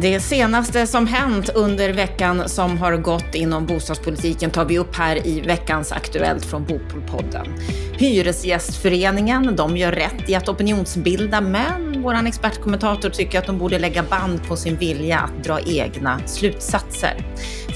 [0.00, 5.26] Det senaste som hänt under veckan som har gått inom bostadspolitiken tar vi upp här
[5.26, 7.46] i veckans Aktuellt från Bopolpodden.
[7.92, 14.02] Hyresgästföreningen, de gör rätt i att opinionsbilda, men vår expertkommentator tycker att de borde lägga
[14.02, 17.16] band på sin vilja att dra egna slutsatser.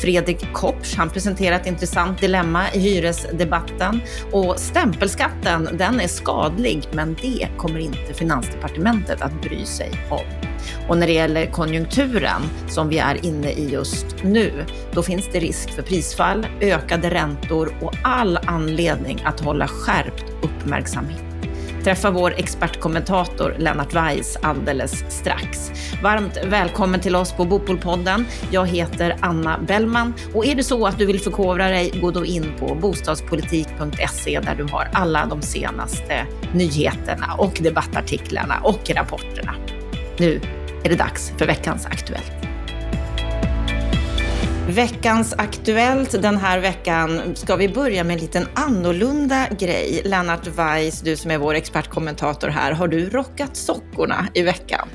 [0.03, 4.01] Fredrik Kopsch, han presenterar ett intressant dilemma i hyresdebatten
[4.33, 10.52] och stämpelskatten, den är skadlig, men det kommer inte Finansdepartementet att bry sig om.
[10.89, 14.53] Och när det gäller konjunkturen som vi är inne i just nu,
[14.93, 21.23] då finns det risk för prisfall, ökade räntor och all anledning att hålla skärpt uppmärksamhet.
[21.85, 25.71] Träffa vår expertkommentator Lennart Weiss alldeles strax.
[26.03, 28.27] Varmt välkommen till oss på Bopolpodden.
[28.51, 32.25] Jag heter Anna Bellman och är det så att du vill förkovra dig, gå då
[32.25, 39.55] in på bostadspolitik.se där du har alla de senaste nyheterna och debattartiklarna och rapporterna.
[40.19, 40.41] Nu
[40.85, 42.33] är det dags för veckans Aktuellt.
[44.69, 50.03] Veckans Aktuellt den här veckan ska vi börja med en liten annorlunda grej.
[50.05, 54.89] Lennart Weiss, du som är vår expertkommentator här, har du rockat sockorna i veckan?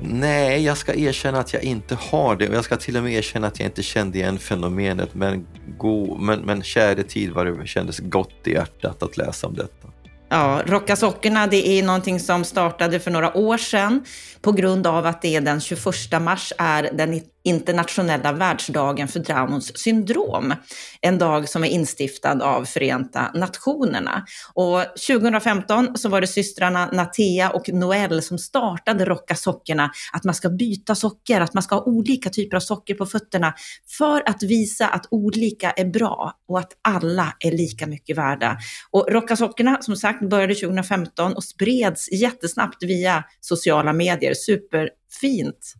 [0.00, 3.12] Nej, jag ska erkänna att jag inte har det och jag ska till och med
[3.12, 5.46] erkänna att jag inte kände igen fenomenet men,
[5.78, 9.88] go, men, men käre tid vad det kändes gott i hjärtat att läsa om detta.
[10.34, 14.04] Ja, Rocka sockorna det är någonting som startade för några år sedan
[14.40, 15.84] på grund av att det är den 21
[16.20, 20.54] mars är den internationella världsdagen för Downs syndrom.
[21.00, 24.24] En dag som är instiftad av Förenta Nationerna.
[24.54, 30.34] Och 2015 så var det systrarna Natea och Noel som startade Rocka sockerna, att man
[30.34, 33.54] ska byta socker, att man ska ha olika typer av socker på fötterna
[33.98, 38.58] för att visa att olika är bra och att alla är lika mycket värda.
[38.90, 44.34] Och Rocka sockerna, som sagt, började 2015 och spreds jättesnabbt via sociala medier.
[44.34, 45.74] Superfint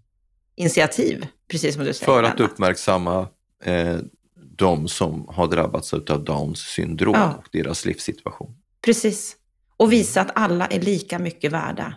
[0.57, 2.13] initiativ, precis som du säger.
[2.13, 3.29] För att uppmärksamma
[3.65, 3.97] eh,
[4.57, 7.35] de som har drabbats av Downs syndrom ja.
[7.35, 8.55] och deras livssituation.
[8.85, 9.37] Precis.
[9.77, 11.95] Och visa att alla är lika mycket värda.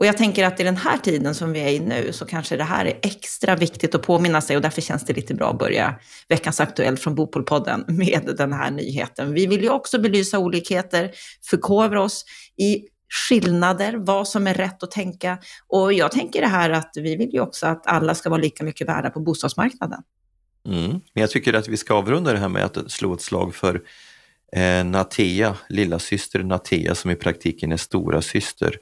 [0.00, 2.56] Och jag tänker att i den här tiden som vi är i nu så kanske
[2.56, 5.58] det här är extra viktigt att påminna sig och därför känns det lite bra att
[5.58, 5.94] börja
[6.28, 9.32] veckans Aktuellt från Bopolpodden med den här nyheten.
[9.32, 11.10] Vi vill ju också belysa olikheter,
[11.50, 12.24] förkovra oss
[12.56, 15.38] i skillnader, vad som är rätt att tänka.
[15.68, 18.64] Och jag tänker det här att vi vill ju också att alla ska vara lika
[18.64, 20.02] mycket värda på bostadsmarknaden.
[20.68, 20.90] Mm.
[20.90, 23.82] Men jag tycker att vi ska avrunda det här med att slå ett slag för
[24.52, 28.76] eh, Natea, lilla syster Natea som i praktiken är stora syster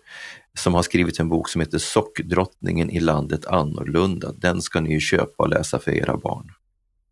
[0.59, 4.33] som har skrivit en bok som heter Sockdrottningen i landet annorlunda.
[4.33, 6.53] Den ska ni ju köpa och läsa för era barn.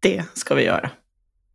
[0.00, 0.90] Det ska vi göra.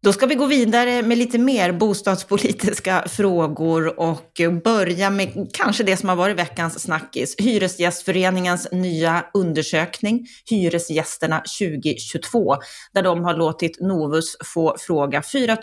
[0.04, 5.98] Då ska vi gå vidare med lite mer bostadspolitiska frågor och börja med kanske det
[5.98, 7.36] som har varit veckans snackis.
[7.38, 12.56] Hyresgästföreningens nya undersökning, Hyresgästerna 2022,
[12.94, 15.58] där de har låtit Novus få fråga 4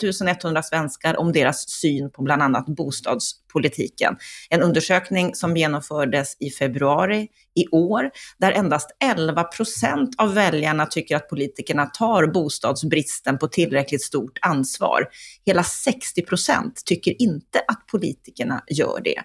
[0.45, 2.67] 100 svenskar om deras syn på bland annat
[3.49, 4.17] politiken.
[4.51, 11.17] En undersökning som genomfördes i februari i år, där endast 11 procent av väljarna tycker
[11.17, 15.09] att politikerna tar bostadsbristen på tillräckligt stort ansvar.
[15.47, 19.23] Hela 60 procent tycker inte att politikerna gör det.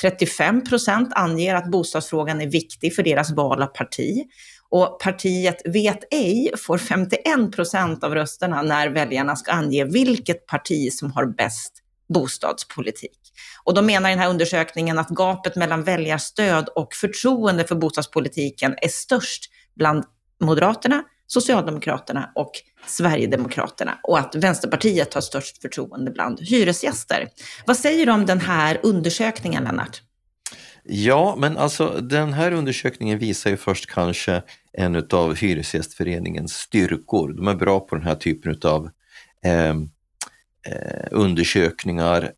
[0.00, 4.24] 35 procent anger att bostadsfrågan är viktig för deras val av parti.
[4.68, 10.92] Och partiet Vet ej får 51 procent av rösterna när väljarna ska ange vilket parti
[10.92, 13.18] som har bäst bostadspolitik.
[13.64, 18.74] Och de menar i den här undersökningen att gapet mellan väljarstöd och förtroende för bostadspolitiken
[18.82, 20.04] är störst bland
[20.40, 22.50] Moderaterna, Socialdemokraterna och
[22.86, 27.28] Sverigedemokraterna och att Vänsterpartiet har störst förtroende bland hyresgäster.
[27.66, 30.02] Vad säger du om den här undersökningen, Lennart?
[30.86, 34.42] Ja, men alltså den här undersökningen visar ju först kanske
[34.72, 37.32] en av Hyresgästföreningens styrkor.
[37.32, 38.90] De är bra på den här typen av
[39.44, 39.74] eh,
[40.66, 42.32] eh, undersökningar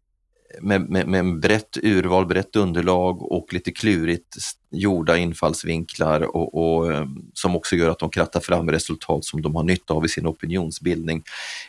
[0.60, 4.36] med, med, med brett urval, brett underlag och lite klurigt
[4.70, 9.54] gjorda infallsvinklar och, och, eh, som också gör att de krattar fram resultat som de
[9.56, 11.22] har nytta av i sin opinionsbildning.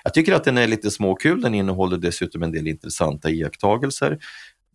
[0.04, 4.20] Jag tycker att den är lite småkul, den innehåller dessutom en del intressanta iakttagelser.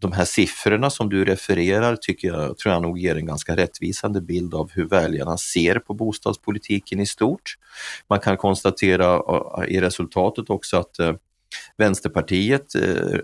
[0.01, 4.21] De här siffrorna som du refererar tycker jag, tror jag nog ger en ganska rättvisande
[4.21, 7.57] bild av hur väljarna ser på bostadspolitiken i stort.
[8.09, 11.13] Man kan konstatera eh, i resultatet också att eh,
[11.77, 13.19] Vänsterpartiet eh,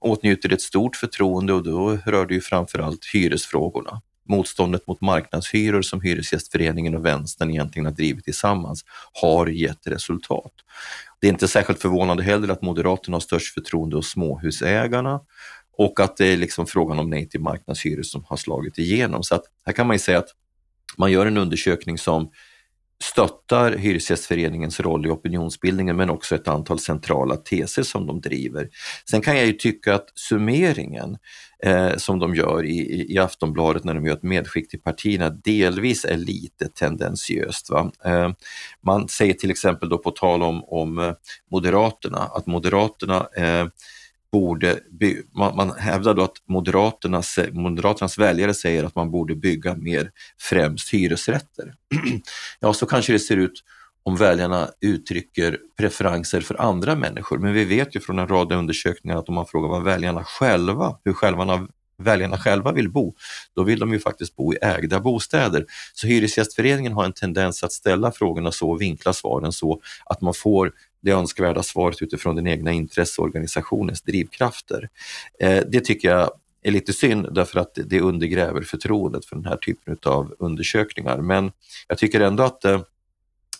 [0.00, 4.02] åtnjuter ett stort förtroende och då rör det ju framförallt hyresfrågorna.
[4.28, 10.52] Motståndet mot marknadshyror som Hyresgästföreningen och vänstern egentligen har drivit tillsammans har gett resultat.
[11.20, 15.20] Det är inte särskilt förvånande heller att Moderaterna har störst förtroende hos småhusägarna
[15.76, 19.22] och att det är liksom frågan om nej till marknadshyror som har slagit igenom.
[19.22, 20.28] Så att här kan man ju säga att
[20.96, 22.30] man gör en undersökning som
[23.02, 28.68] stöttar Hyresgästföreningens roll i opinionsbildningen men också ett antal centrala teser som de driver.
[29.10, 31.18] Sen kan jag ju tycka att summeringen
[31.64, 36.04] eh, som de gör i, i Aftonbladet när de gör ett medskick till partierna delvis
[36.04, 37.70] är lite tendensiöst.
[37.70, 37.92] Va?
[38.04, 38.30] Eh,
[38.86, 41.12] man säger till exempel då på tal om, om eh,
[41.50, 43.66] Moderaterna att Moderaterna eh,
[44.32, 44.78] borde,
[45.34, 50.94] man, man hävdar då att Moderaternas, Moderaternas väljare säger att man borde bygga mer främst
[50.94, 51.74] hyresrätter.
[52.60, 53.62] ja, så kanske det ser ut
[54.04, 57.38] om väljarna uttrycker preferenser för andra människor.
[57.38, 60.98] Men vi vet ju från en rad undersökningar att om man frågar vad väljarna själva,
[61.04, 61.68] hur själva,
[62.02, 63.14] väljarna själva vill bo,
[63.56, 65.66] då vill de ju faktiskt bo i ägda bostäder.
[65.94, 70.34] Så Hyresgästföreningen har en tendens att ställa frågorna så och vinkla svaren så att man
[70.34, 70.72] får
[71.02, 74.88] det önskvärda svaret utifrån den egna intresseorganisationens drivkrafter.
[75.40, 76.30] Eh, det tycker jag
[76.62, 81.18] är lite synd därför att det undergräver förtroendet för den här typen av undersökningar.
[81.18, 81.52] Men
[81.88, 82.80] jag tycker ändå att eh,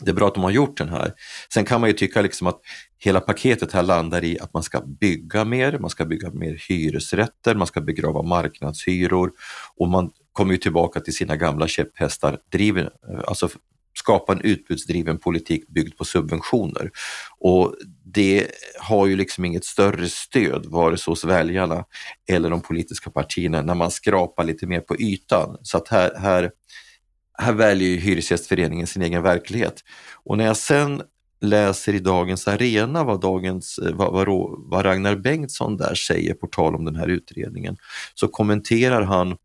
[0.05, 1.13] det är bra att de har gjort den här.
[1.55, 2.61] Sen kan man ju tycka liksom att
[2.99, 7.55] hela paketet här landar i att man ska bygga mer, man ska bygga mer hyresrätter,
[7.55, 9.31] man ska begrava marknadshyror
[9.77, 12.89] och man kommer ju tillbaka till sina gamla käpphästar, driven,
[13.27, 13.49] alltså
[13.95, 16.91] skapa en utbudsdriven politik byggd på subventioner.
[17.39, 17.75] Och
[18.05, 18.47] det
[18.81, 21.85] har ju liksom inget större stöd vare sig hos väljarna
[22.29, 25.59] eller de politiska partierna när man skrapar lite mer på ytan.
[25.63, 26.51] Så att här, här,
[27.39, 29.75] här väljer ju Hyresgästföreningen sin egen verklighet.
[30.25, 31.03] Och när jag sen
[31.41, 34.27] läser i Dagens Arena vad, dagens, eh, vad, vad,
[34.59, 37.77] vad Ragnar Bengtsson där säger på tal om den här utredningen,
[38.15, 39.37] så kommenterar han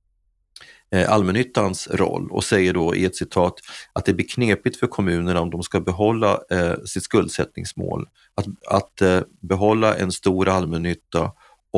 [0.91, 3.53] eh, allmännyttans roll och säger då i ett citat
[3.93, 9.01] att det blir knepigt för kommunerna om de ska behålla eh, sitt skuldsättningsmål, att, att
[9.01, 11.31] eh, behålla en stor allmännytta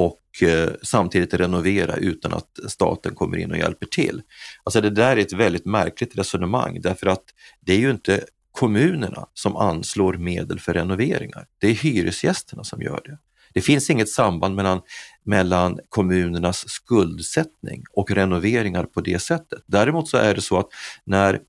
[0.06, 4.22] och eh, samtidigt renovera utan att staten kommer in och hjälper till.
[4.64, 7.24] Alltså det där är ett väldigt märkligt resonemang därför att
[7.62, 11.46] det är ju inte kommunerna som anslår medel för renoveringar.
[11.62, 13.18] Det är hyresgästerna som gör det.
[13.54, 14.82] Det finns inget samband mellan,
[15.24, 19.60] mellan kommunernas skuldsättning och renoveringar på det sättet.
[19.66, 20.68] Däremot så är det så att
[21.06, 21.40] när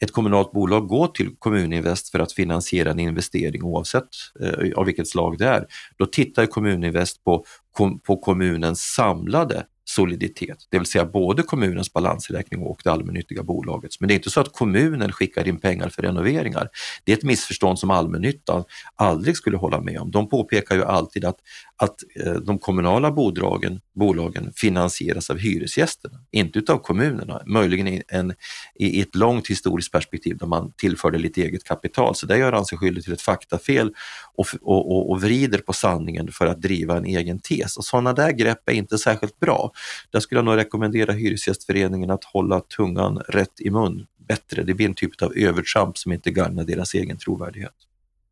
[0.00, 4.08] ett kommunalt bolag går till Kommuninvest för att finansiera en investering oavsett
[4.40, 5.66] eh, av vilket slag det är,
[5.98, 7.44] då tittar Kommuninvest på,
[8.06, 14.00] på kommunens samlade soliditet, det vill säga både kommunens balansräkning och det allmännyttiga bolagets.
[14.00, 16.68] Men det är inte så att kommunen skickar in pengar för renoveringar.
[17.04, 20.10] Det är ett missförstånd som allmännyttan aldrig skulle hålla med om.
[20.10, 21.36] De påpekar ju alltid att,
[21.76, 21.94] att
[22.24, 27.42] eh, de kommunala bolagen, bolagen finansieras av hyresgästerna, inte utav kommunerna.
[27.46, 28.34] Möjligen i, en,
[28.74, 32.14] i ett långt historiskt perspektiv där man tillförde lite eget kapital.
[32.14, 33.92] Så där gör han sig skyldig till ett faktafel
[34.34, 37.76] och, och, och, och vrider på sanningen för att driva en egen tes.
[37.76, 39.72] Och sådana där grepp är inte särskilt bra.
[40.10, 44.62] Där skulle jag nog rekommendera Hyresgästföreningen att hålla tungan rätt i mun bättre.
[44.62, 47.74] Det blir en typ av övertramp som inte gagnar deras egen trovärdighet.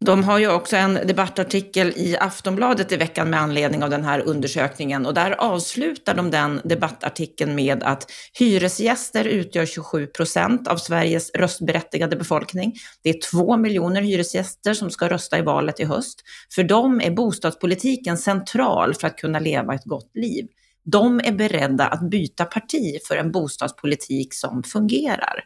[0.04, 4.20] De har ju också en debattartikel i Aftonbladet i veckan med anledning av den här
[4.20, 11.30] undersökningen och där avslutar de den debattartikeln med att hyresgäster utgör 27 procent av Sveriges
[11.30, 12.74] röstberättigade befolkning.
[13.02, 16.22] Det är två miljoner hyresgäster som ska rösta i valet i höst.
[16.54, 20.46] För dem är bostadspolitiken central för att kunna leva ett gott liv.
[20.84, 25.44] De är beredda att byta parti för en bostadspolitik som fungerar.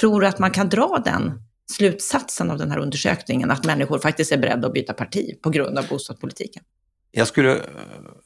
[0.00, 1.42] Tror du att man kan dra den
[1.72, 5.78] slutsatsen av den här undersökningen, att människor faktiskt är beredda att byta parti på grund
[5.78, 6.62] av bostadspolitiken?
[7.18, 7.60] Jag skulle eh,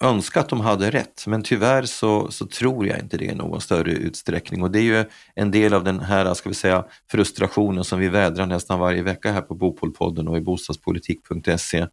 [0.00, 3.60] önska att de hade rätt, men tyvärr så, så, tror jag inte det i någon
[3.60, 4.62] större utsträckning.
[4.62, 5.04] Och det är ju
[5.34, 9.32] en del av den här ska vi säga, frustrationen som vi vädrar nästan varje vecka
[9.32, 11.86] här på Bopolpodden och i bostadspolitik.se.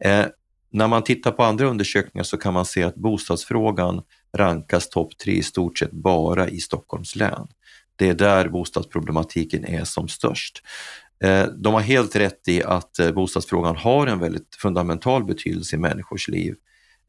[0.00, 0.26] Eh,
[0.74, 4.02] när man tittar på andra undersökningar så kan man se att bostadsfrågan
[4.36, 7.46] rankas topp tre i stort sett bara i Stockholms län.
[7.96, 10.62] Det är där bostadsproblematiken är som störst.
[11.24, 15.78] Eh, de har helt rätt i att eh, bostadsfrågan har en väldigt fundamental betydelse i
[15.78, 16.54] människors liv.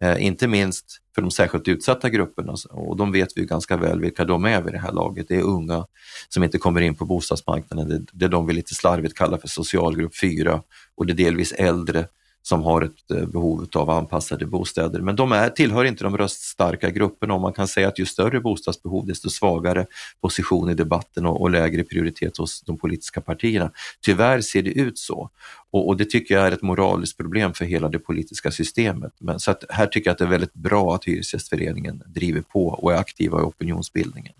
[0.01, 4.25] Eh, inte minst för de särskilt utsatta grupperna och de vet vi ganska väl vilka
[4.25, 5.27] de är vid det här laget.
[5.27, 5.85] Det är unga
[6.29, 10.17] som inte kommer in på bostadsmarknaden, det är de vi lite slarvigt kallar för socialgrupp
[10.17, 10.61] 4
[10.95, 12.07] och det är delvis äldre
[12.47, 15.01] som har ett eh, behov av anpassade bostäder.
[15.01, 18.39] Men de är, tillhör inte de röststarka grupperna och man kan säga att ju större
[18.39, 19.85] bostadsbehov desto svagare
[20.21, 23.71] position i debatten och, och lägre prioritet hos de politiska partierna.
[24.01, 25.29] Tyvärr ser det ut så
[25.71, 29.13] och, och, det tycker jag är ett moraliskt problem för hela det politiska systemet.
[29.19, 32.67] Men, så att här tycker jag att det är väldigt bra att Hyresgästföreningen driver på
[32.67, 34.33] och är aktiva i opinionsbildningen.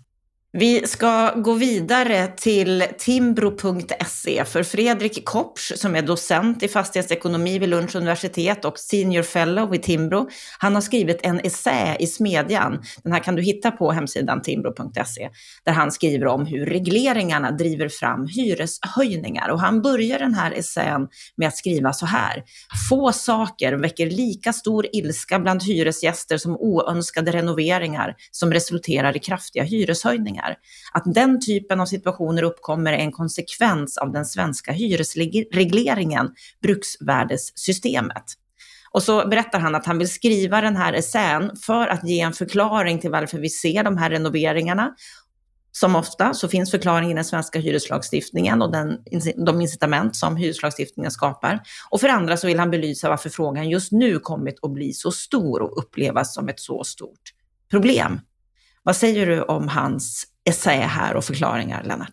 [0.52, 7.68] Vi ska gå vidare till timbro.se för Fredrik Kopsch som är docent i fastighetsekonomi vid
[7.68, 10.28] Lunds universitet och senior fellow i Timbro.
[10.58, 15.30] Han har skrivit en essä i Smedjan, den här kan du hitta på hemsidan timbro.se,
[15.64, 19.48] där han skriver om hur regleringarna driver fram hyreshöjningar.
[19.48, 22.44] Och han börjar den här essän med att skriva så här.
[22.90, 29.62] Få saker väcker lika stor ilska bland hyresgäster som oönskade renoveringar som resulterar i kraftiga
[29.62, 30.56] hyreshöjningar pengar.
[30.92, 36.30] Att den typen av situationer uppkommer är en konsekvens av den svenska hyresregleringen,
[36.62, 38.24] bruksvärdessystemet.
[38.90, 42.32] Och så berättar han att han vill skriva den här essän för att ge en
[42.32, 44.94] förklaring till varför vi ser de här renoveringarna.
[45.72, 48.98] Som ofta så finns förklaringen i den svenska hyreslagstiftningen och den,
[49.46, 51.60] de incitament som hyreslagstiftningen skapar.
[51.90, 55.10] Och för andra så vill han belysa varför frågan just nu kommit att bli så
[55.10, 57.32] stor och upplevas som ett så stort
[57.70, 58.20] problem.
[58.86, 62.12] Vad säger du om hans essä här och förklaringar, Lennart?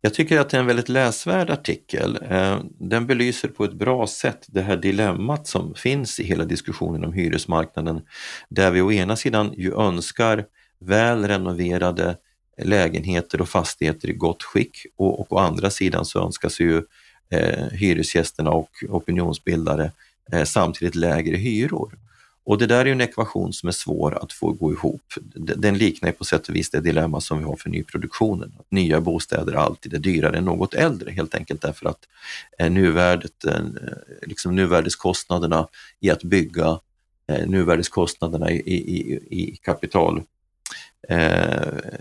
[0.00, 2.18] Jag tycker att det är en väldigt läsvärd artikel.
[2.30, 7.04] Eh, den belyser på ett bra sätt det här dilemmat som finns i hela diskussionen
[7.04, 8.02] om hyresmarknaden,
[8.48, 10.44] där vi å ena sidan ju önskar
[10.80, 12.16] väl renoverade
[12.62, 16.82] lägenheter och fastigheter i gott skick och, och å andra sidan så önskas ju
[17.30, 19.90] eh, hyresgästerna och opinionsbildare
[20.32, 21.98] eh, samtidigt lägre hyror.
[22.44, 25.02] Och det där är en ekvation som är svår att få gå ihop.
[25.34, 28.52] Den liknar på sätt och vis det dilemma som vi har för nyproduktionen.
[28.58, 32.08] Att nya bostäder alltid är dyrare än något äldre helt enkelt därför att
[32.58, 33.60] eh, nuvärdet, eh,
[34.22, 35.68] liksom nuvärdeskostnaderna
[36.00, 36.80] i att bygga,
[37.28, 40.22] eh, nuvärdeskostnaderna i, i, i kapital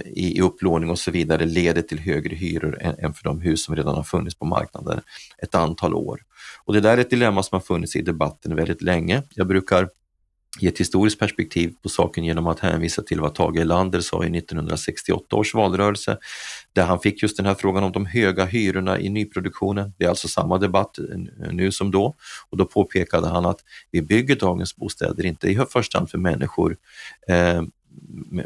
[0.05, 3.95] i upplåning och så vidare leder till högre hyror än för de hus som redan
[3.95, 5.01] har funnits på marknaden
[5.37, 6.21] ett antal år.
[6.63, 9.23] Och det där är ett dilemma som har funnits i debatten väldigt länge.
[9.35, 9.89] Jag brukar
[10.59, 14.37] i ett historiskt perspektiv på saken genom att hänvisa till vad Tage Erlander sa i
[14.37, 16.17] 1968 års valrörelse,
[16.73, 19.93] där han fick just den här frågan om de höga hyrorna i nyproduktionen.
[19.97, 20.99] Det är alltså samma debatt
[21.51, 22.15] nu som då
[22.49, 23.59] och då påpekade han att
[23.91, 26.77] vi bygger dagens bostäder inte i första hand för människor
[27.27, 27.61] eh,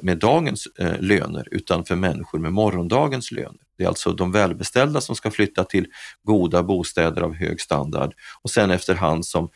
[0.01, 3.61] med, dagens eh, löner utan för människor med morgondagens löner.
[3.77, 5.87] Det är alltså de välbeställda som ska flytta till
[6.23, 9.49] goda bostäder av hög standard och sen efterhand som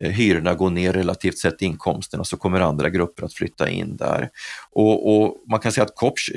[0.00, 4.30] Eh, hyrorna går ner relativt sett inkomsterna så kommer andra grupper att flytta in där.
[4.70, 6.30] Och, och man kan säga att Kopsch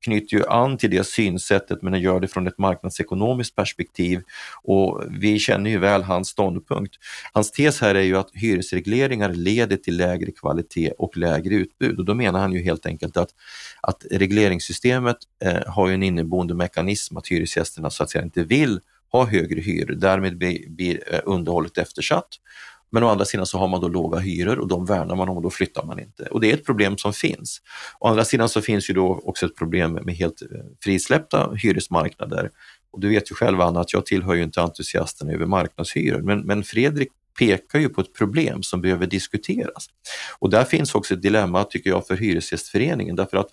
[0.00, 4.22] knyter ju an till det synsättet men den gör det från ett marknadsekonomiskt perspektiv
[4.62, 6.94] och vi känner ju väl hans ståndpunkt.
[7.32, 12.04] Hans tes här är ju att hyresregleringar leder till lägre kvalitet och lägre utbud och
[12.04, 13.30] då menar han ju helt enkelt att,
[13.80, 18.80] att regleringssystemet eh, har ju en inneboende mekanism att hyresgästerna så att säga inte vill
[19.12, 22.28] ha högre hyror, därmed blir, blir eh, underhållet eftersatt
[22.90, 25.36] men å andra sidan så har man då låga hyror och de värnar man om
[25.36, 26.22] och då flyttar man inte.
[26.22, 27.60] Och det är ett problem som finns.
[27.98, 30.48] Å andra sidan så finns ju då också ett problem med helt eh,
[30.84, 32.50] frisläppta hyresmarknader.
[32.90, 36.40] Och du vet ju själv Anna att jag tillhör ju inte entusiasterna över marknadshyror, men,
[36.40, 39.86] men Fredrik pekar ju på ett problem som behöver diskuteras.
[40.38, 43.48] Och där finns också ett dilemma tycker jag för Hyresgästföreningen därför att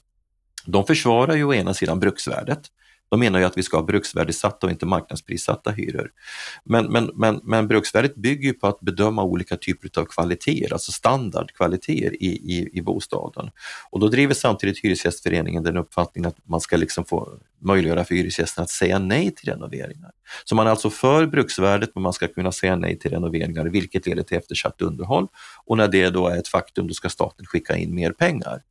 [0.65, 2.61] de försvarar ju å ena sidan bruksvärdet
[3.09, 6.11] de menar ju att vi ska ha bruksvärdessatta och inte marknadsprissatta hyror.
[6.63, 10.91] Men, men, men, men bruksvärdet bygger ju på att bedöma olika typer av kvaliteter, alltså
[10.91, 13.49] standardkvaliteter i, i, i bostaden.
[13.89, 18.63] Och då driver samtidigt Hyresgästföreningen den uppfattningen att man ska liksom få möjliggöra för hyresgästerna
[18.63, 20.11] att säga nej till renoveringar.
[20.45, 24.07] Så man är alltså för bruksvärdet men man ska kunna säga nej till renoveringar vilket
[24.07, 25.27] leder till eftersatt underhåll
[25.65, 28.61] och när det då är ett faktum då ska staten skicka in mer pengar.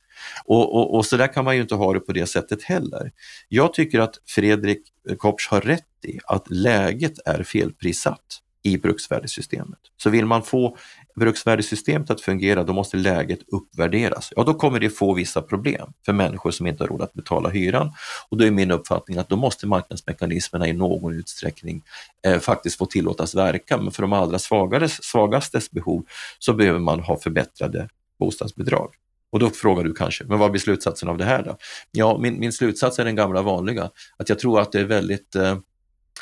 [0.45, 3.11] Och, och, och så där kan man ju inte ha det på det sättet heller.
[3.47, 4.81] Jag tycker att Fredrik
[5.17, 9.79] Kopsch har rätt i att läget är felprissatt i bruksvärdessystemet.
[9.97, 10.77] Så vill man få
[11.15, 14.33] bruksvärdessystemet att fungera, då måste läget uppvärderas.
[14.35, 17.49] Ja, då kommer det få vissa problem för människor som inte har råd att betala
[17.49, 17.91] hyran.
[18.29, 21.83] Och då är min uppfattning att då måste marknadsmekanismerna i någon utsträckning
[22.27, 23.77] eh, faktiskt få tillåtas verka.
[23.77, 26.05] Men för de allra svagares, svagastes behov
[26.39, 28.89] så behöver man ha förbättrade bostadsbidrag.
[29.31, 31.57] Och då frågar du kanske, men vad blir slutsatsen av det här då?
[31.91, 35.35] Ja, min, min slutsats är den gamla vanliga, att jag tror att det är väldigt
[35.35, 35.57] eh,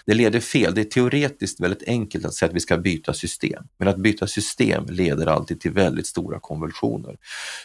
[0.06, 0.76] det leder fel.
[0.76, 4.28] Det är teoretiskt väldigt enkelt att säga att vi ska byta system, men att byta
[4.28, 7.18] system leder alltid till väldigt stora konvulsioner.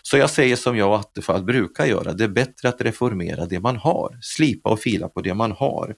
[0.03, 3.61] Så jag säger som jag och Attefall brukar göra, det är bättre att reformera det
[3.61, 5.95] man har, slipa och fila på det man har.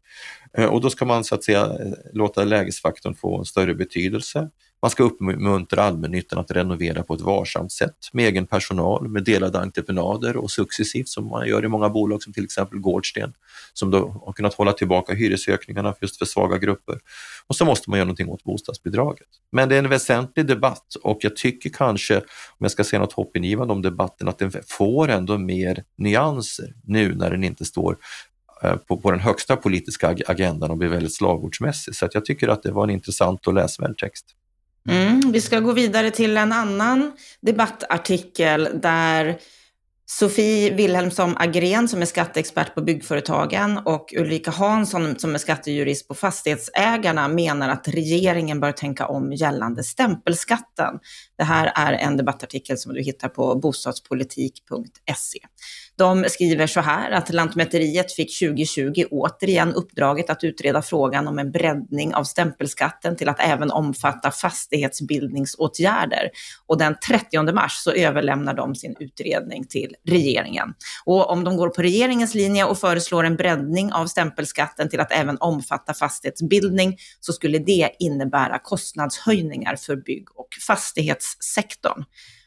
[0.58, 4.50] Eh, och då ska man så att säga eh, låta lägesfaktorn få en större betydelse
[4.82, 9.58] man ska uppmuntra allmännyttan att renovera på ett varsamt sätt med egen personal, med delade
[9.58, 13.32] entreprenader och successivt som man gör i många bolag som till exempel Gårdsten
[13.72, 17.00] som då har kunnat hålla tillbaka hyresökningarna just för svaga grupper.
[17.46, 19.28] Och så måste man göra någonting åt bostadsbidraget.
[19.52, 23.12] Men det är en väsentlig debatt och jag tycker kanske, om jag ska säga något
[23.12, 27.96] hoppingivande om debatten, att den får ändå mer nyanser nu när den inte står
[28.62, 31.94] eh, på, på, den högsta politiska agendan och blir väldigt slagordsmässig.
[31.94, 34.26] Så att jag tycker att det var en intressant och läsvärd text.
[34.88, 39.38] Mm, vi ska gå vidare till en annan debattartikel där
[40.18, 46.14] Sofie Wilhelmsson Agrén som är skatteexpert på byggföretagen och Ulrika Hansson som är skattejurist på
[46.14, 50.98] Fastighetsägarna menar att regeringen bör tänka om gällande stämpelskatten.
[51.38, 55.38] Det här är en debattartikel som du hittar på bostadspolitik.se.
[55.96, 61.52] De skriver så här att Lantmäteriet fick 2020 återigen uppdraget att utreda frågan om en
[61.52, 66.30] breddning av stämpelskatten till att även omfatta fastighetsbildningsåtgärder.
[66.66, 70.74] Och den 30 mars så överlämnar de sin utredning till regeringen.
[71.04, 75.12] Och om de går på regeringens linje och föreslår en breddning av stämpelskatten till att
[75.12, 82.04] även omfatta fastighetsbildning så skulle det innebära kostnadshöjningar för bygg och fastighetssektorn.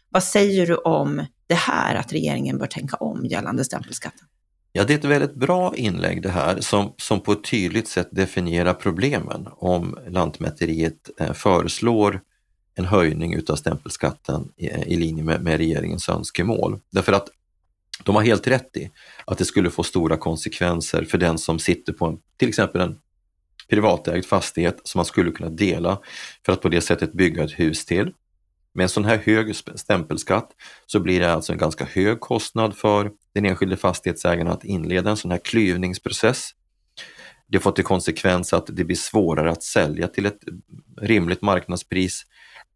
[0.09, 4.27] Vad säger du om det här, att regeringen bör tänka om gällande stämpelskatten?
[4.71, 8.07] Ja, det är ett väldigt bra inlägg det här som, som på ett tydligt sätt
[8.11, 12.21] definierar problemen om Lantmäteriet eh, föreslår
[12.75, 16.79] en höjning utav stämpelskatten i, i linje med, med regeringens önskemål.
[16.91, 17.29] Därför att
[18.03, 18.91] de har helt rätt i
[19.25, 22.99] att det skulle få stora konsekvenser för den som sitter på en, till exempel en
[23.69, 25.99] privatägd fastighet som man skulle kunna dela
[26.45, 28.13] för att på det sättet bygga ett hus till.
[28.73, 30.51] Med en sån här hög stämpelskatt
[30.85, 35.17] så blir det alltså en ganska hög kostnad för den enskilde fastighetsägaren att inleda en
[35.17, 36.49] sån här klyvningsprocess.
[37.47, 40.39] Det får till konsekvens att det blir svårare att sälja till ett
[41.01, 42.23] rimligt marknadspris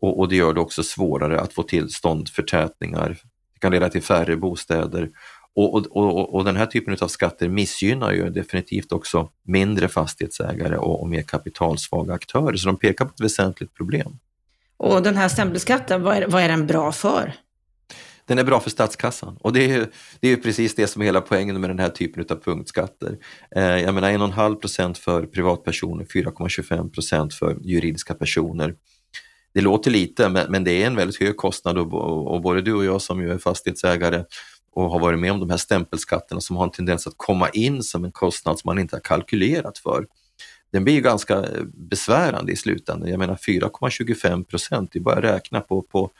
[0.01, 3.17] och, och det gör det också svårare att få tillstånd förtätningar.
[3.57, 5.09] Det kan leda till färre bostäder
[5.55, 10.77] och, och, och, och, den här typen av skatter missgynnar ju definitivt också mindre fastighetsägare
[10.77, 14.19] och, och mer kapitalsvaga aktörer, så de pekar på ett väsentligt problem.
[14.77, 17.33] Och den här stämpelskatten, vad är, vad är den bra för?
[18.25, 19.87] Den är bra för statskassan och det är,
[20.19, 23.17] det är precis det som är hela poängen med den här typen av punktskatter.
[23.55, 28.75] Eh, jag menar 1,5 procent för privatpersoner, 4,25 procent för juridiska personer.
[29.53, 32.73] Det låter lite men, men, det är en väldigt hög kostnad och, och både du
[32.73, 34.23] och jag som ju är fastighetsägare
[34.71, 37.83] och har varit med om de här stämpelskatterna som har en tendens att komma in
[37.83, 40.05] som en kostnad som man inte har kalkylerat för
[40.71, 43.09] den blir ju ganska besvärande i slutändan.
[43.09, 46.11] Jag menar 4,25 procent, det är bara att räkna på, på,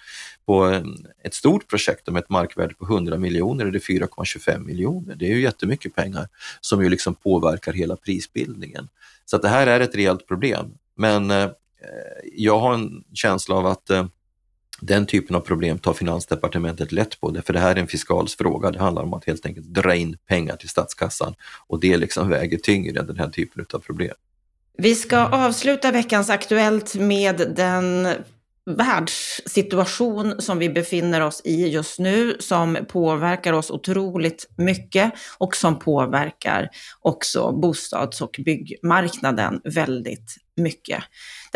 [0.46, 0.82] på
[1.24, 5.16] ett stort projekt med ett markvärde på 100 miljoner är det 4,25 miljoner.
[5.16, 6.28] Det är ju jättemycket pengar
[6.62, 8.88] som ju liksom påverkar hela prisbildningen.
[9.26, 10.74] Så att det här är ett reellt problem.
[10.96, 11.50] Men eh,
[11.88, 14.06] Eh, jag har en känsla av att eh,
[14.82, 18.72] den typen av problem tar Finansdepartementet lätt på det, för det här är en fiskalsfråga.
[18.72, 21.36] Det handlar om att helt enkelt dra in pengar till statskassan
[21.68, 24.16] och det liksom väger tyngre än den här typen av problem.
[24.78, 28.08] Vi ska avsluta veckans Aktuellt med den
[28.68, 35.80] världssituation som vi befinner oss i just nu som påverkar oss otroligt mycket och som
[35.80, 36.70] påverkar
[37.00, 41.04] också bostads och byggmarknaden väldigt mycket.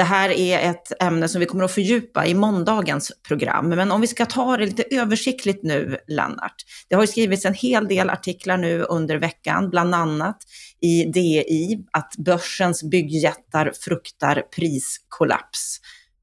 [0.02, 3.70] Det här är ett ämne som vi kommer att fördjupa i måndagens program.
[3.70, 6.56] Men om vi ska ta det lite översiktligt nu, Lennart.
[6.88, 10.38] Det har ju skrivits en hel del artiklar nu under veckan, bland annat
[10.80, 15.80] i DI, att börsens byggjättar fruktar priskollaps.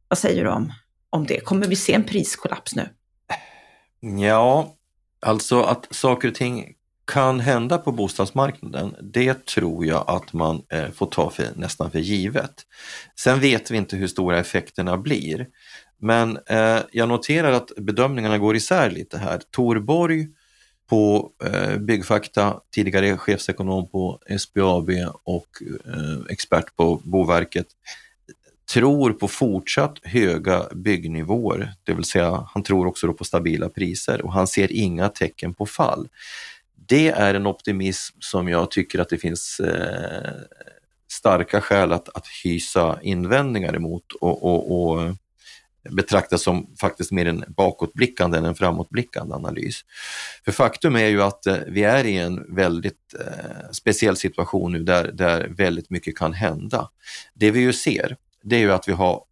[0.09, 0.73] Vad säger du om,
[1.11, 1.41] om det?
[1.41, 2.88] Kommer vi se en priskollaps nu?
[4.01, 4.75] Ja,
[5.23, 6.75] alltså att saker och ting
[7.09, 11.99] kan hända på bostadsmarknaden, det tror jag att man eh, får ta för, nästan för
[11.99, 12.55] givet.
[13.21, 15.47] Sen vet vi inte hur stora effekterna blir.
[16.01, 19.40] Men eh, jag noterar att bedömningarna går isär lite här.
[19.51, 20.29] Torborg
[20.90, 24.90] på eh, Byggfakta, tidigare chefsekonom på SBAB
[25.25, 25.49] och
[25.87, 27.66] eh, expert på Boverket,
[28.73, 34.33] tror på fortsatt höga byggnivåer, det vill säga han tror också på stabila priser och
[34.33, 36.09] han ser inga tecken på fall
[36.87, 40.33] det är en optimism som jag tycker att det finns eh,
[41.12, 45.14] starka skäl att, att hysa invändningar emot och, och, och
[45.91, 49.85] betraktas som faktiskt mer en bakåtblickande än en framåtblickande analys.
[50.45, 54.83] För faktum är ju att eh, vi är i en väldigt eh, speciell situation nu
[54.83, 56.88] där, där väldigt mycket kan hända.
[57.35, 59.23] Det vi ju ser, det är ju att vi har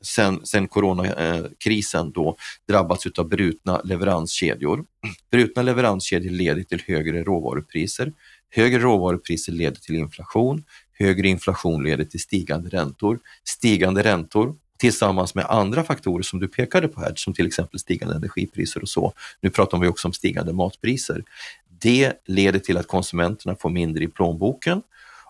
[0.00, 2.36] sen, sen coronakrisen eh, då
[2.68, 4.84] drabbats av brutna leveranskedjor.
[5.30, 8.12] Brutna leveranskedjor leder till högre råvarupriser.
[8.50, 10.64] Högre råvarupriser leder till inflation.
[10.92, 13.18] Högre inflation leder till stigande räntor.
[13.44, 18.14] Stigande räntor tillsammans med andra faktorer som du pekade på här, som till exempel stigande
[18.14, 19.12] energipriser och så.
[19.40, 21.24] Nu pratar vi också om stigande matpriser.
[21.80, 24.82] Det leder till att konsumenterna får mindre i plånboken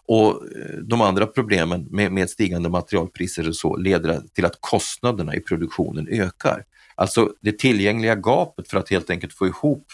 [0.08, 5.34] och eh, de andra problemen med, med stigande materialpriser och så leder till att kostnaderna
[5.34, 6.64] i produktionen ökar.
[6.94, 9.86] Alltså det tillgängliga gapet för att helt enkelt få ihop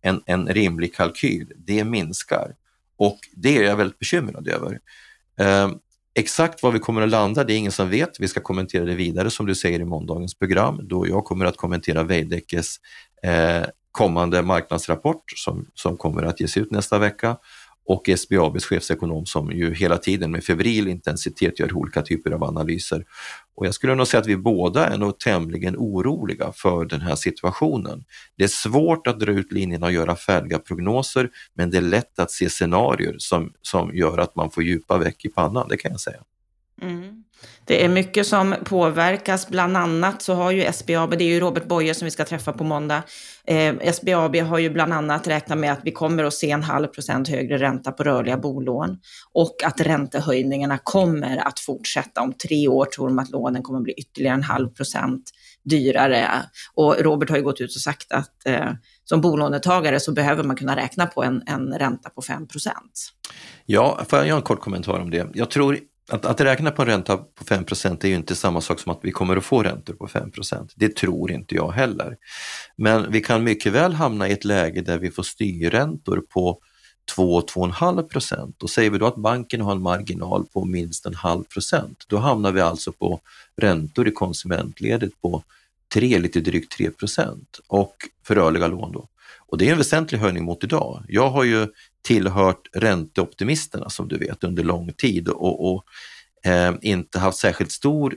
[0.00, 2.54] en, en rimlig kalkyl, det minskar.
[2.96, 4.80] Och det är jag väldigt bekymrad över.
[5.38, 5.70] Eh,
[6.14, 8.20] exakt var vi kommer att landa, det är ingen som vet.
[8.20, 11.56] Vi ska kommentera det vidare som du säger i måndagens program, då jag kommer att
[11.56, 12.76] kommentera Veidekkes
[13.22, 17.36] eh, kommande marknadsrapport som, som kommer att ges ut nästa vecka
[17.88, 23.04] och SBABs chefsekonom som ju hela tiden med febril intensitet gör olika typer av analyser.
[23.54, 27.16] Och jag skulle nog säga att vi båda är nog tämligen oroliga för den här
[27.16, 28.04] situationen.
[28.36, 32.18] Det är svårt att dra ut linjerna och göra färdiga prognoser, men det är lätt
[32.18, 35.90] att se scenarier som, som gör att man får djupa veck i pannan, det kan
[35.90, 36.22] jag säga.
[36.82, 37.17] Mm.
[37.64, 41.68] Det är mycket som påverkas, bland annat så har ju SBAB, det är ju Robert
[41.68, 43.02] Boye som vi ska träffa på måndag,
[43.44, 46.86] eh, SBAB har ju bland annat räknat med att vi kommer att se en halv
[46.86, 48.98] procent högre ränta på rörliga bolån
[49.32, 52.20] och att räntehöjningarna kommer att fortsätta.
[52.20, 55.30] Om tre år tror de att lånen kommer att bli ytterligare en halv procent
[55.64, 56.28] dyrare.
[56.74, 58.72] Och Robert har ju gått ut och sagt att eh,
[59.04, 63.12] som bolånetagare så behöver man kunna räkna på en, en ränta på 5 procent.
[63.66, 65.26] Ja, får jag göra en kort kommentar om det?
[65.34, 68.80] Jag tror att, att räkna på en ränta på 5% är ju inte samma sak
[68.80, 72.16] som att vi kommer att få räntor på 5% Det tror inte jag heller.
[72.76, 76.58] Men vi kan mycket väl hamna i ett läge där vi får styrräntor på
[77.16, 78.62] 2-2,5 procent.
[78.62, 82.16] Och säger vi då att banken har en marginal på minst en halv procent, då
[82.16, 83.20] hamnar vi alltså på
[83.56, 85.42] räntor i konsumentledet på
[85.94, 87.94] 3, lite drygt 3 procent och
[88.24, 89.08] för rörliga lån då.
[89.48, 91.04] Och det är en väsentlig höjning mot idag.
[91.08, 91.66] Jag har ju
[92.02, 95.84] tillhört ränteoptimisterna som du vet under lång tid och, och
[96.44, 98.14] eh, inte haft särskilt stor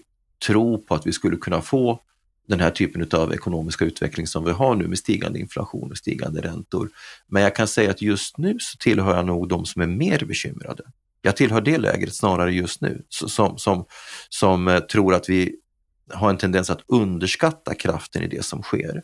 [0.47, 1.99] tro på att vi skulle kunna få
[2.47, 6.41] den här typen av ekonomiska utveckling som vi har nu med stigande inflation och stigande
[6.41, 6.89] räntor.
[7.27, 10.25] Men jag kan säga att just nu så tillhör jag nog de som är mer
[10.25, 10.83] bekymrade.
[11.21, 13.85] Jag tillhör det lägret snarare just nu som, som,
[14.29, 15.55] som eh, tror att vi
[16.13, 19.03] har en tendens att underskatta kraften i det som sker.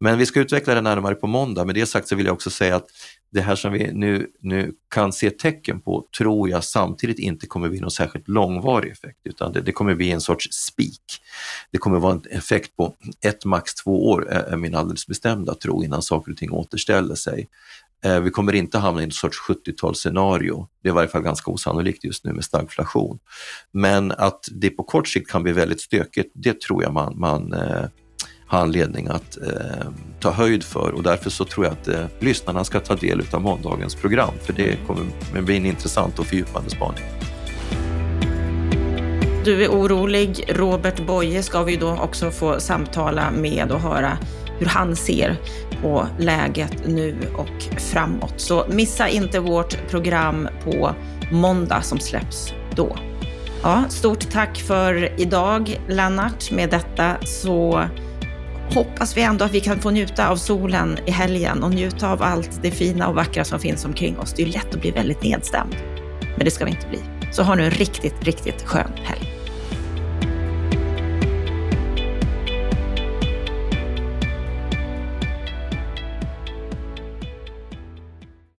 [0.00, 1.64] Men vi ska utveckla det närmare på måndag.
[1.64, 2.86] Med det sagt så vill jag också säga att
[3.32, 7.68] det här som vi nu, nu kan se tecken på tror jag samtidigt inte kommer
[7.68, 11.02] bli någon särskilt långvarig effekt utan det, det kommer bli en sorts spik.
[11.70, 15.84] Det kommer vara en effekt på ett, max två år är min alldeles bestämda tro
[15.84, 17.48] innan saker och ting återställer sig.
[18.22, 20.66] Vi kommer inte hamna i en sorts 70-talsscenario.
[20.82, 23.18] Det är i varje fall ganska osannolikt just nu med stagflation.
[23.72, 27.54] Men att det på kort sikt kan bli väldigt stökigt, det tror jag man, man
[28.48, 29.88] ha anledning att eh,
[30.20, 33.40] ta höjd för och därför så tror jag att eh, lyssnarna ska ta del av
[33.40, 37.04] måndagens program för det kommer bli en intressant och fördjupande spaning.
[39.44, 40.44] Du är orolig.
[40.48, 44.18] Robert Boye ska vi då också få samtala med och höra
[44.58, 45.36] hur han ser
[45.82, 48.34] på läget nu och framåt.
[48.36, 50.94] Så missa inte vårt program på
[51.32, 52.96] måndag som släpps då.
[53.62, 56.50] Ja, stort tack för idag Lennart.
[56.50, 57.84] Med detta så
[58.74, 62.22] hoppas vi ändå att vi kan få njuta av solen i helgen och njuta av
[62.22, 64.34] allt det fina och vackra som finns omkring oss.
[64.36, 65.76] Det är lätt att bli väldigt nedstämd,
[66.36, 67.00] men det ska vi inte bli.
[67.32, 69.35] Så ha nu en riktigt, riktigt skön helg.